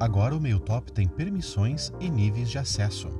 Agora 0.00 0.34
o 0.34 0.40
MailTop 0.40 0.90
tem 0.92 1.06
permissões 1.06 1.92
e 2.00 2.08
níveis 2.08 2.48
de 2.48 2.56
acesso. 2.56 3.10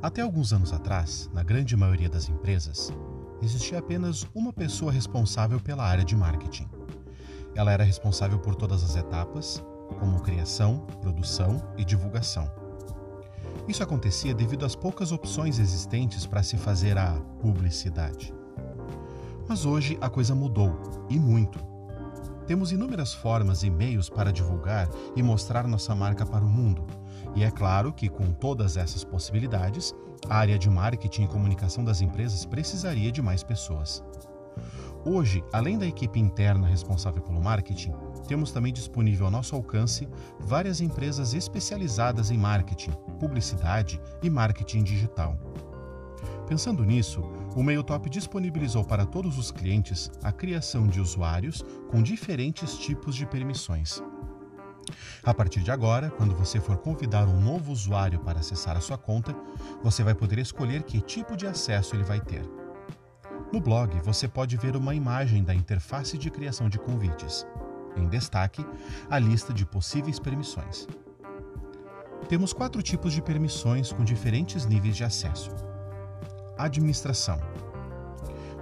Até 0.00 0.22
alguns 0.22 0.50
anos 0.50 0.72
atrás, 0.72 1.28
na 1.30 1.42
grande 1.42 1.76
maioria 1.76 2.08
das 2.08 2.26
empresas, 2.26 2.90
existia 3.42 3.78
apenas 3.78 4.26
uma 4.34 4.50
pessoa 4.50 4.90
responsável 4.90 5.60
pela 5.60 5.84
área 5.84 6.06
de 6.06 6.16
marketing. 6.16 6.66
Ela 7.54 7.70
era 7.70 7.84
responsável 7.84 8.38
por 8.38 8.54
todas 8.54 8.82
as 8.82 8.96
etapas, 8.96 9.62
como 10.00 10.22
criação, 10.22 10.86
produção 11.02 11.62
e 11.76 11.84
divulgação. 11.84 12.50
Isso 13.68 13.82
acontecia 13.82 14.32
devido 14.32 14.64
às 14.64 14.74
poucas 14.74 15.12
opções 15.12 15.58
existentes 15.58 16.24
para 16.24 16.42
se 16.42 16.56
fazer 16.56 16.96
a 16.96 17.12
publicidade. 17.42 18.32
Mas 19.46 19.66
hoje 19.66 19.98
a 20.00 20.08
coisa 20.08 20.34
mudou, 20.34 21.06
e 21.10 21.18
muito. 21.18 21.71
Temos 22.46 22.72
inúmeras 22.72 23.14
formas 23.14 23.62
e 23.62 23.70
meios 23.70 24.08
para 24.08 24.32
divulgar 24.32 24.88
e 25.14 25.22
mostrar 25.22 25.66
nossa 25.66 25.94
marca 25.94 26.26
para 26.26 26.44
o 26.44 26.48
mundo. 26.48 26.86
E 27.34 27.44
é 27.44 27.50
claro 27.50 27.92
que, 27.92 28.08
com 28.08 28.32
todas 28.32 28.76
essas 28.76 29.04
possibilidades, 29.04 29.94
a 30.28 30.36
área 30.36 30.58
de 30.58 30.68
marketing 30.68 31.24
e 31.24 31.28
comunicação 31.28 31.84
das 31.84 32.00
empresas 32.00 32.44
precisaria 32.44 33.12
de 33.12 33.22
mais 33.22 33.42
pessoas. 33.42 34.02
Hoje, 35.04 35.42
além 35.52 35.78
da 35.78 35.86
equipe 35.86 36.20
interna 36.20 36.68
responsável 36.68 37.22
pelo 37.22 37.42
marketing, 37.42 37.92
temos 38.28 38.52
também 38.52 38.72
disponível 38.72 39.26
ao 39.26 39.32
nosso 39.32 39.56
alcance 39.56 40.08
várias 40.38 40.80
empresas 40.80 41.34
especializadas 41.34 42.30
em 42.30 42.38
marketing, 42.38 42.92
publicidade 43.18 44.00
e 44.22 44.30
marketing 44.30 44.84
digital. 44.84 45.36
Pensando 46.46 46.84
nisso, 46.84 47.22
o 47.54 47.62
MailTop 47.62 48.10
disponibilizou 48.10 48.84
para 48.84 49.06
todos 49.06 49.38
os 49.38 49.50
clientes 49.50 50.10
a 50.22 50.32
criação 50.32 50.86
de 50.86 51.00
usuários 51.00 51.64
com 51.90 52.02
diferentes 52.02 52.76
tipos 52.76 53.14
de 53.14 53.24
permissões. 53.24 54.02
A 55.22 55.32
partir 55.32 55.60
de 55.60 55.70
agora, 55.70 56.10
quando 56.10 56.34
você 56.34 56.60
for 56.60 56.76
convidar 56.76 57.28
um 57.28 57.40
novo 57.40 57.70
usuário 57.70 58.18
para 58.20 58.40
acessar 58.40 58.76
a 58.76 58.80
sua 58.80 58.98
conta, 58.98 59.34
você 59.82 60.02
vai 60.02 60.14
poder 60.14 60.38
escolher 60.38 60.82
que 60.82 61.00
tipo 61.00 61.36
de 61.36 61.46
acesso 61.46 61.94
ele 61.94 62.02
vai 62.02 62.20
ter. 62.20 62.42
No 63.52 63.60
blog, 63.60 64.00
você 64.02 64.26
pode 64.26 64.56
ver 64.56 64.76
uma 64.76 64.94
imagem 64.94 65.44
da 65.44 65.54
interface 65.54 66.18
de 66.18 66.30
criação 66.30 66.68
de 66.68 66.78
convites. 66.78 67.46
Em 67.96 68.08
destaque, 68.08 68.66
a 69.08 69.18
lista 69.18 69.52
de 69.52 69.64
possíveis 69.64 70.18
permissões. 70.18 70.88
Temos 72.28 72.52
quatro 72.52 72.82
tipos 72.82 73.12
de 73.12 73.22
permissões 73.22 73.92
com 73.92 74.02
diferentes 74.02 74.66
níveis 74.66 74.96
de 74.96 75.04
acesso. 75.04 75.50
Administração. 76.62 77.40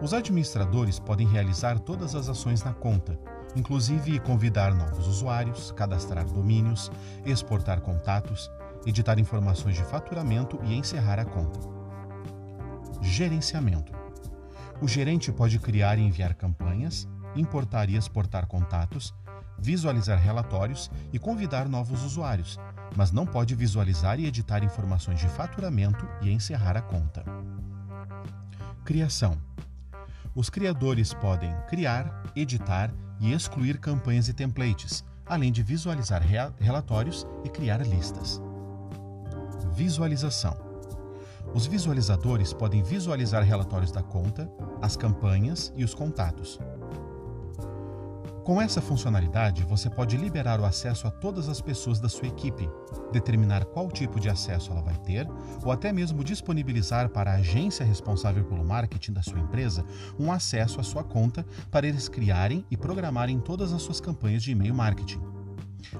Os 0.00 0.14
administradores 0.14 1.00
podem 1.00 1.26
realizar 1.26 1.80
todas 1.80 2.14
as 2.14 2.28
ações 2.28 2.62
na 2.62 2.72
conta, 2.72 3.18
inclusive 3.56 4.20
convidar 4.20 4.72
novos 4.72 5.08
usuários, 5.08 5.72
cadastrar 5.72 6.24
domínios, 6.24 6.92
exportar 7.26 7.80
contatos, 7.80 8.48
editar 8.86 9.18
informações 9.18 9.74
de 9.74 9.82
faturamento 9.82 10.60
e 10.62 10.76
encerrar 10.76 11.18
a 11.18 11.24
conta. 11.24 11.58
Gerenciamento. 13.02 13.92
O 14.80 14.86
gerente 14.86 15.32
pode 15.32 15.58
criar 15.58 15.98
e 15.98 16.02
enviar 16.02 16.34
campanhas, 16.34 17.08
importar 17.34 17.90
e 17.90 17.96
exportar 17.96 18.46
contatos, 18.46 19.12
visualizar 19.58 20.20
relatórios 20.20 20.88
e 21.12 21.18
convidar 21.18 21.68
novos 21.68 22.04
usuários, 22.04 22.60
mas 22.96 23.10
não 23.10 23.26
pode 23.26 23.56
visualizar 23.56 24.20
e 24.20 24.26
editar 24.26 24.62
informações 24.62 25.18
de 25.18 25.26
faturamento 25.26 26.08
e 26.22 26.30
encerrar 26.30 26.76
a 26.76 26.80
conta. 26.80 27.24
Criação: 28.88 29.36
Os 30.34 30.48
criadores 30.48 31.12
podem 31.12 31.54
criar, 31.68 32.22
editar 32.34 32.90
e 33.20 33.34
excluir 33.34 33.76
campanhas 33.76 34.30
e 34.30 34.32
templates, 34.32 35.04
além 35.26 35.52
de 35.52 35.62
visualizar 35.62 36.22
relatórios 36.58 37.26
e 37.44 37.50
criar 37.50 37.86
listas. 37.86 38.40
Visualização: 39.74 40.56
Os 41.52 41.66
visualizadores 41.66 42.54
podem 42.54 42.82
visualizar 42.82 43.42
relatórios 43.42 43.92
da 43.92 44.02
conta, 44.02 44.50
as 44.80 44.96
campanhas 44.96 45.70
e 45.76 45.84
os 45.84 45.92
contatos. 45.92 46.58
Com 48.48 48.62
essa 48.62 48.80
funcionalidade, 48.80 49.62
você 49.62 49.90
pode 49.90 50.16
liberar 50.16 50.58
o 50.58 50.64
acesso 50.64 51.06
a 51.06 51.10
todas 51.10 51.50
as 51.50 51.60
pessoas 51.60 52.00
da 52.00 52.08
sua 52.08 52.28
equipe, 52.28 52.66
determinar 53.12 53.66
qual 53.66 53.90
tipo 53.90 54.18
de 54.18 54.30
acesso 54.30 54.70
ela 54.70 54.80
vai 54.80 54.96
ter, 55.00 55.28
ou 55.62 55.70
até 55.70 55.92
mesmo 55.92 56.24
disponibilizar 56.24 57.10
para 57.10 57.30
a 57.30 57.34
agência 57.34 57.84
responsável 57.84 58.42
pelo 58.46 58.64
marketing 58.64 59.12
da 59.12 59.22
sua 59.22 59.38
empresa 59.38 59.84
um 60.18 60.32
acesso 60.32 60.80
à 60.80 60.82
sua 60.82 61.04
conta 61.04 61.44
para 61.70 61.86
eles 61.86 62.08
criarem 62.08 62.64
e 62.70 62.76
programarem 62.78 63.38
todas 63.38 63.70
as 63.70 63.82
suas 63.82 64.00
campanhas 64.00 64.42
de 64.42 64.52
e-mail 64.52 64.74
marketing. 64.74 65.20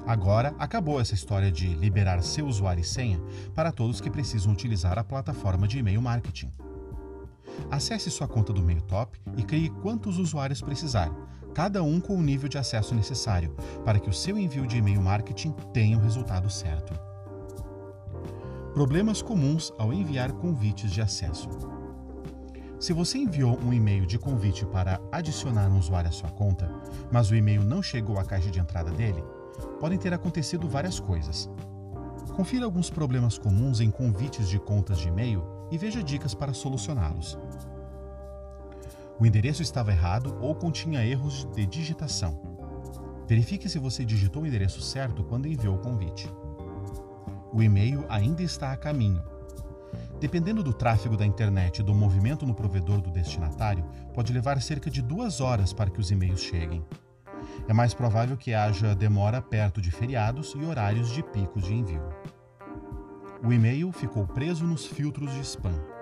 Agora 0.07 0.55
acabou 0.59 0.99
essa 0.99 1.13
história 1.13 1.53
de 1.53 1.75
liberar 1.75 2.23
seu 2.23 2.47
usuário 2.47 2.81
e 2.81 2.85
senha 2.85 3.21
para 3.55 3.71
todos 3.71 4.01
que 4.01 4.09
precisam 4.09 4.55
utilizar 4.55 4.99
a 4.99 5.05
plataforma 5.05 5.69
de 5.69 5.81
e-mail 5.81 6.01
marketing. 6.01 6.51
Acesse 7.71 8.11
sua 8.11 8.27
conta 8.27 8.55
do 8.55 8.63
MailTop 8.63 9.21
e 9.37 9.43
crie 9.43 9.69
quantos 9.69 10.17
usuários 10.17 10.63
precisar, 10.63 11.13
cada 11.55 11.83
um 11.83 12.01
com 12.01 12.17
o 12.17 12.23
nível 12.23 12.49
de 12.49 12.59
acesso 12.59 12.95
necessário, 12.95 13.55
para 13.85 13.99
que 13.99 14.09
o 14.09 14.13
seu 14.13 14.39
envio 14.39 14.67
de 14.67 14.79
e-mail 14.79 15.03
marketing 15.03 15.53
tenha 15.73 15.97
o 15.97 16.01
resultado 16.01 16.49
certo. 16.51 16.93
Problemas 18.75 19.21
comuns 19.21 19.73
ao 19.79 19.93
enviar 19.93 20.33
convites 20.33 20.91
de 20.91 21.01
acesso. 21.01 21.49
Se 22.79 22.93
você 22.93 23.19
enviou 23.19 23.59
um 23.59 23.73
e-mail 23.73 24.07
de 24.07 24.19
convite 24.19 24.65
para 24.65 25.01
adicionar 25.11 25.69
um 25.69 25.79
usuário 25.79 26.09
à 26.09 26.13
sua 26.13 26.31
conta, 26.31 26.71
mas 27.11 27.29
o 27.29 27.35
e-mail 27.35 27.65
não 27.65 27.83
chegou 27.83 28.21
à 28.21 28.25
caixa 28.25 28.51
de 28.51 28.61
entrada 28.61 28.93
dele, 28.93 29.25
podem 29.81 29.99
ter 29.99 30.15
acontecido 30.15 30.69
várias 30.69 31.01
coisas. 31.01 31.51
Confira 32.37 32.65
alguns 32.65 32.89
problemas 32.89 33.37
comuns 33.37 33.81
em 33.81 33.91
convites 33.91 34.49
de 34.49 34.61
contas 34.61 34.99
de 34.99 35.09
e-mail 35.09 35.43
e 35.73 35.77
veja 35.77 36.05
dicas 36.05 36.35
para 36.35 36.53
solucioná-los. 36.53 37.37
O 39.21 39.27
endereço 39.27 39.63
estava 39.63 39.91
errado 39.91 40.39
ou 40.41 40.55
continha 40.55 41.05
erros 41.05 41.45
de 41.53 41.67
digitação. 41.67 42.41
Verifique 43.27 43.69
se 43.69 43.79
você 43.79 44.05
digitou 44.05 44.43
o 44.43 44.47
endereço 44.47 44.81
certo 44.81 45.25
quando 45.25 45.49
enviou 45.49 45.75
o 45.75 45.81
convite. 45.81 46.33
O 47.53 47.61
e-mail 47.61 48.05
ainda 48.09 48.43
está 48.43 48.73
a 48.73 48.77
caminho. 48.77 49.23
Dependendo 50.21 50.63
do 50.63 50.73
tráfego 50.73 51.17
da 51.17 51.27
internet 51.27 51.79
e 51.79 51.83
do 51.83 51.95
movimento 51.95 52.47
no 52.47 52.55
provedor 52.55 53.01
do 53.01 53.11
destinatário, 53.11 53.85
pode 54.15 54.33
levar 54.33 54.61
cerca 54.63 54.89
de 54.91 55.03
duas 55.03 55.41
horas 55.41 55.73
para 55.73 55.91
que 55.91 56.01
os 56.01 56.11
e-mails 56.11 56.41
cheguem. 56.41 56.85
É 57.69 57.73
mais 57.73 57.95
provável 57.95 58.37
que 58.37 58.55
haja 58.55 58.95
demora 58.95 59.43
perto 59.43 59.81
de 59.81 59.91
feriados 59.91 60.55
e 60.57 60.65
horários 60.65 61.11
de 61.11 61.23
picos 61.23 61.65
de 61.65 61.75
envio. 61.75 62.03
O 63.45 63.53
e-mail 63.53 63.91
ficou 63.93 64.27
preso 64.27 64.65
nos 64.65 64.87
filtros 64.87 65.33
de 65.33 65.41
spam. 65.41 65.98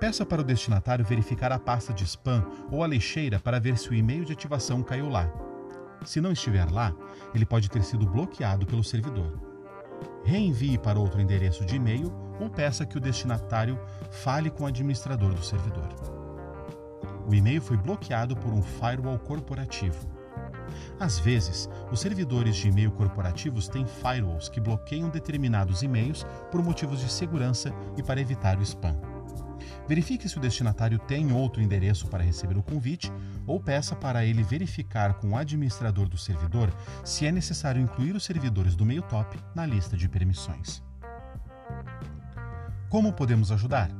Peça 0.00 0.24
para 0.24 0.42
o 0.42 0.44
destinatário 0.44 1.04
verificar 1.04 1.50
a 1.50 1.58
pasta 1.58 1.92
de 1.92 2.04
spam 2.04 2.46
ou 2.70 2.84
a 2.84 2.86
lixeira 2.86 3.40
para 3.40 3.58
ver 3.58 3.76
se 3.76 3.90
o 3.90 3.94
e-mail 3.94 4.24
de 4.24 4.32
ativação 4.32 4.80
caiu 4.80 5.08
lá. 5.08 5.28
Se 6.04 6.20
não 6.20 6.30
estiver 6.30 6.70
lá, 6.70 6.94
ele 7.34 7.44
pode 7.44 7.68
ter 7.68 7.82
sido 7.82 8.06
bloqueado 8.06 8.64
pelo 8.64 8.84
servidor. 8.84 9.40
Reenvie 10.24 10.78
para 10.78 11.00
outro 11.00 11.20
endereço 11.20 11.64
de 11.64 11.76
e-mail 11.76 12.12
ou 12.38 12.48
peça 12.48 12.86
que 12.86 12.96
o 12.96 13.00
destinatário 13.00 13.76
fale 14.10 14.50
com 14.50 14.62
o 14.62 14.66
administrador 14.66 15.34
do 15.34 15.42
servidor. 15.42 15.88
O 17.26 17.34
e-mail 17.34 17.60
foi 17.60 17.76
bloqueado 17.76 18.36
por 18.36 18.52
um 18.52 18.62
firewall 18.62 19.18
corporativo. 19.18 20.06
Às 21.00 21.18
vezes, 21.18 21.68
os 21.90 21.98
servidores 21.98 22.54
de 22.54 22.68
e-mail 22.68 22.92
corporativos 22.92 23.66
têm 23.66 23.84
firewalls 23.84 24.48
que 24.48 24.60
bloqueiam 24.60 25.08
determinados 25.08 25.82
e-mails 25.82 26.24
por 26.52 26.62
motivos 26.62 27.00
de 27.00 27.10
segurança 27.10 27.72
e 27.96 28.02
para 28.02 28.20
evitar 28.20 28.58
o 28.58 28.62
spam. 28.62 29.17
Verifique 29.86 30.28
se 30.28 30.36
o 30.38 30.40
destinatário 30.40 30.98
tem 30.98 31.32
outro 31.32 31.62
endereço 31.62 32.06
para 32.08 32.22
receber 32.22 32.56
o 32.56 32.62
convite 32.62 33.12
ou 33.46 33.60
peça 33.60 33.96
para 33.96 34.24
ele 34.24 34.42
verificar 34.42 35.14
com 35.14 35.30
o 35.30 35.36
administrador 35.36 36.08
do 36.08 36.18
servidor 36.18 36.72
se 37.04 37.26
é 37.26 37.32
necessário 37.32 37.80
incluir 37.80 38.14
os 38.14 38.24
servidores 38.24 38.76
do 38.76 38.84
MailTop 38.84 39.38
na 39.54 39.64
lista 39.66 39.96
de 39.96 40.08
permissões. 40.08 40.82
Como 42.88 43.12
podemos 43.12 43.52
ajudar? 43.52 43.90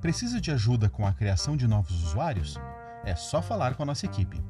Precisa 0.00 0.40
de 0.40 0.50
ajuda 0.50 0.88
com 0.88 1.06
a 1.06 1.12
criação 1.12 1.56
de 1.56 1.66
novos 1.66 2.04
usuários? 2.04 2.56
É 3.04 3.14
só 3.14 3.42
falar 3.42 3.74
com 3.74 3.82
a 3.82 3.86
nossa 3.86 4.06
equipe. 4.06 4.42